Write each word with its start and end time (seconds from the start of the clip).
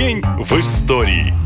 День 0.00 0.22
в 0.22 0.58
истории. 0.58 1.39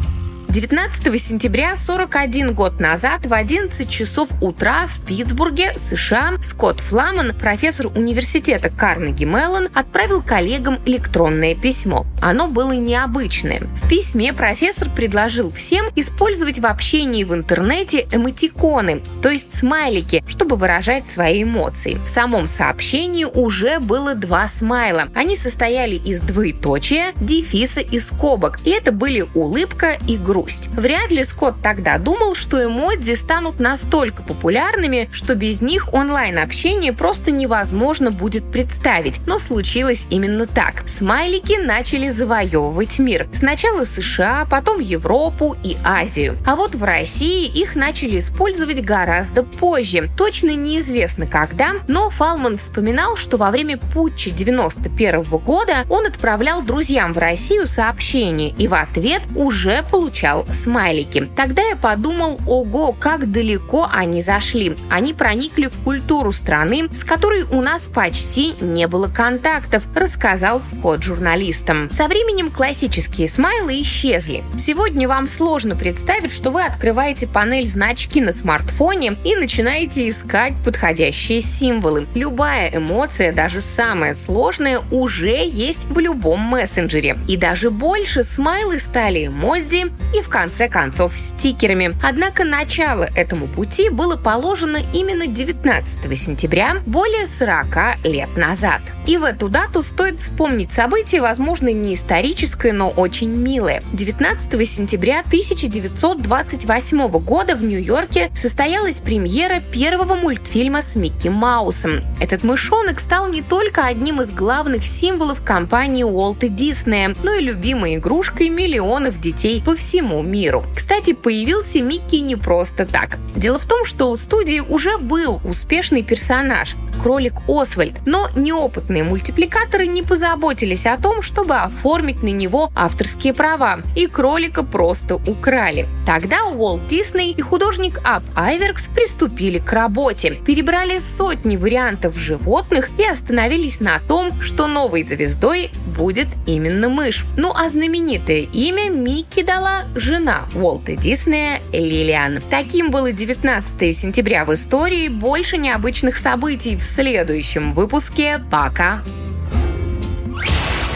19 0.54 1.21
сентября 1.21 1.74
41 1.74 2.54
год 2.54 2.79
назад 2.79 3.26
в 3.26 3.34
11 3.34 3.90
часов 3.90 4.29
утра 4.40 4.87
в 4.87 5.04
Питтсбурге, 5.04 5.72
США, 5.77 6.34
Скотт 6.45 6.79
Фламан, 6.79 7.34
профессор 7.37 7.88
университета 7.88 8.71
Карнеги 8.71 9.25
Меллон, 9.25 9.67
отправил 9.75 10.22
коллегам 10.22 10.79
электронное 10.87 11.56
письмо. 11.56 12.06
Оно 12.22 12.46
было 12.46 12.71
необычное. 12.71 13.62
В 13.82 13.88
письме 13.88 14.32
профессор 14.32 14.88
предложил 14.90 15.51
всем 15.51 15.87
использовать 15.96 16.60
в 16.60 16.66
общении 16.66 17.24
в 17.24 17.34
интернете 17.34 18.06
эмотиконы, 18.12 19.02
то 19.23 19.30
есть 19.30 19.56
смайлики, 19.59 20.23
чтобы 20.28 20.55
выражать 20.55 21.09
свои 21.09 21.42
эмоции. 21.42 21.98
В 22.05 22.06
самом 22.06 22.46
сообщении 22.46 23.24
уже 23.24 23.80
было 23.80 24.14
два 24.14 24.46
смайла. 24.46 25.09
Они 25.16 25.36
состояли 25.36 25.96
из 25.96 26.20
двоеточия, 26.20 27.12
дефиса 27.20 27.80
и 27.80 27.98
скобок, 27.98 28.60
и 28.64 28.70
это 28.70 28.92
были 28.92 29.27
улыбка 29.34 29.96
и 30.06 30.16
грусть 30.16 30.43
грусть. 30.44 30.68
Вряд 30.74 31.10
ли 31.10 31.24
Скотт 31.24 31.56
тогда 31.62 31.98
думал, 31.98 32.34
что 32.34 32.62
эмодзи 32.64 33.14
станут 33.14 33.60
настолько 33.60 34.22
популярными, 34.22 35.08
что 35.12 35.34
без 35.34 35.60
них 35.60 35.92
онлайн-общение 35.92 36.92
просто 36.92 37.30
невозможно 37.30 38.10
будет 38.10 38.50
представить. 38.50 39.20
Но 39.26 39.38
случилось 39.38 40.06
именно 40.10 40.46
так. 40.46 40.88
Смайлики 40.88 41.58
начали 41.64 42.08
завоевывать 42.08 42.98
мир. 42.98 43.26
Сначала 43.32 43.84
США, 43.84 44.46
потом 44.50 44.80
Европу 44.80 45.56
и 45.64 45.76
Азию. 45.84 46.36
А 46.46 46.56
вот 46.56 46.74
в 46.74 46.84
России 46.84 47.46
их 47.46 47.74
начали 47.74 48.18
использовать 48.18 48.84
гораздо 48.84 49.42
позже. 49.42 50.08
Точно 50.16 50.54
неизвестно 50.54 51.26
когда, 51.26 51.74
но 51.88 52.10
Фалман 52.10 52.58
вспоминал, 52.58 53.16
что 53.16 53.36
во 53.36 53.50
время 53.50 53.78
путча 53.78 54.30
91 54.30 55.22
года 55.22 55.84
он 55.88 56.06
отправлял 56.06 56.62
друзьям 56.62 57.12
в 57.12 57.18
Россию 57.18 57.66
сообщения 57.66 58.50
и 58.50 58.68
в 58.68 58.74
ответ 58.74 59.22
уже 59.34 59.82
получал 59.90 60.34
добавлял 60.34 60.47
смайлики. 60.52 61.29
Тогда 61.37 61.63
я 61.63 61.77
подумал, 61.77 62.40
ого, 62.46 62.95
как 62.99 63.30
далеко 63.30 63.88
они 63.90 64.23
зашли. 64.23 64.77
Они 64.89 65.13
проникли 65.13 65.69
в 65.69 65.77
культуру 65.85 66.33
страны, 66.33 66.89
с 66.93 67.05
которой 67.05 67.43
у 67.43 67.61
нас 67.61 67.87
почти 67.87 68.55
не 68.61 68.87
было 68.87 69.09
контактов, 69.09 69.85
рассказал 69.95 70.61
Скотт 70.61 71.03
журналистам. 71.03 71.91
Со 71.91 72.09
временем 72.09 72.51
классические 72.51 73.29
смайлы 73.29 73.81
исчезли. 73.81 74.45
Сегодня 74.59 75.09
вам 75.09 75.29
сложно 75.29 75.77
представить, 75.77 76.33
что 76.33 76.51
вы 76.51 76.63
открываете 76.63 77.27
панель 77.27 77.67
значки 77.67 78.21
на 78.21 78.33
смартфоне 78.33 79.17
и 79.25 79.37
начинаете 79.37 80.09
искать 80.09 80.55
подходящие 80.65 81.43
символы. 81.43 82.07
Любая 82.15 82.71
эмоция, 82.75 83.33
даже 83.33 83.61
самая 83.61 84.15
сложная, 84.15 84.81
уже 84.91 85.47
есть 85.47 85.85
в 85.85 85.98
любом 85.98 86.41
мессенджере. 86.41 87.19
И 87.29 87.37
даже 87.37 87.71
больше 87.71 88.23
смайлы 88.23 88.79
стали 88.79 89.27
эмодзи 89.27 89.93
и 90.15 90.23
в 90.25 90.28
конце 90.28 90.69
концов 90.69 91.12
стикерами. 91.17 91.97
Однако 92.03 92.44
начало 92.44 93.08
этому 93.14 93.47
пути 93.47 93.91
было 93.91 94.17
положено 94.17 94.78
именно 94.92 95.27
19 95.27 96.19
сентября, 96.19 96.77
более 96.86 97.27
40 97.27 98.05
лет 98.05 98.36
назад. 98.36 98.80
И 99.06 99.19
в 99.19 99.25
эту 99.25 99.48
дату 99.48 99.83
стоит 99.83 100.20
вспомнить 100.20 100.72
событие, 100.72 101.20
возможно, 101.20 101.69
не 101.69 101.95
историческое, 101.95 102.72
но 102.72 102.89
очень 102.89 103.28
милое. 103.30 103.83
19 103.92 104.69
сентября 104.69 105.20
1928 105.20 107.08
года 107.19 107.55
в 107.55 107.62
Нью-Йорке 107.62 108.30
состоялась 108.34 109.00
премьера 109.00 109.61
первого 109.61 110.14
мультфильма 110.14 110.80
с 110.80 110.97
Микки 110.97 111.28
Маусом. 111.28 112.00
Этот 112.19 112.45
мышонок 112.45 112.98
стал 112.98 113.28
не 113.28 113.42
только 113.42 113.84
одним 113.84 114.22
из 114.22 114.30
главных 114.33 114.84
символов 114.84 115.42
компании 115.42 116.02
Уолта 116.02 116.48
Диснея, 116.48 117.14
но 117.22 117.34
и 117.34 117.42
любимой 117.45 117.97
игрушкой 117.97 118.48
миллионов 118.48 119.20
детей 119.20 119.62
по 119.62 119.77
всему 119.77 120.14
всему 120.15 120.23
миру. 120.23 120.65
Кстати, 120.75 121.12
появился 121.12 121.81
Микки 121.81 122.17
не 122.17 122.37
просто 122.37 122.87
так. 122.87 123.19
Дело 123.37 123.59
в 123.59 123.67
том, 123.67 123.84
что 123.84 124.11
у 124.11 124.17
студии 124.17 124.61
уже 124.61 124.98
был 124.98 125.41
успешный 125.45 126.02
персонаж 126.02 126.77
кролик 127.05 127.35
Освальд, 127.48 127.95
но 128.06 128.28
неопытные 128.34 129.04
мультипликаторы 129.04 129.86
не 129.86 130.02
позаботились 130.02 130.86
о 130.86 130.97
том, 130.97 131.20
чтобы 131.20 131.56
оформить 131.56 132.22
на 132.22 132.28
него 132.28 132.70
авторские 132.75 133.34
права, 133.34 133.80
и 133.94 134.06
кролика 134.06 134.62
просто 134.62 135.16
украли. 135.16 135.86
Тогда 136.06 136.46
Уолт 136.46 136.86
Дисней 136.86 137.32
и 137.32 137.42
художник 137.42 138.00
Ап 138.04 138.22
Айверкс 138.34 138.86
приступили 138.88 139.58
к 139.58 139.70
работе, 139.72 140.32
перебрали 140.46 140.98
сотни 140.98 141.58
вариантов 141.58 142.16
животных 142.16 142.88
и 142.98 143.04
остановились 143.04 143.81
на 143.81 144.00
том, 144.00 144.41
что 144.41 144.66
новой 144.66 145.02
звездой 145.02 145.70
будет 145.98 146.28
именно 146.46 146.88
мышь. 146.88 147.26
Ну 147.36 147.52
а 147.54 147.69
знаменитое 147.69 148.46
имя 148.52 148.88
Микки 148.91 149.42
дала 149.42 149.84
жена 149.94 150.47
Уолта 150.55 150.97
Диснея 150.97 151.60
Лилиан. 151.72 152.41
Таким 152.50 152.91
было 152.91 153.12
19 153.12 153.97
сентября 153.97 154.44
в 154.44 154.55
истории. 154.55 155.09
Больше 155.09 155.56
необычных 155.56 156.16
событий 156.16 156.77
в 156.77 156.84
следующем 156.84 157.72
выпуске. 157.72 158.41
Пока! 158.50 159.03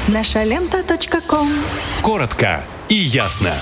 Наша 0.09 0.43
лента. 0.43 0.83
Коротко 2.03 2.63
и 2.89 2.95
ясно. 2.95 3.53